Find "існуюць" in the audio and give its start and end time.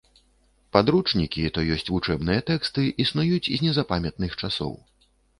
3.05-3.43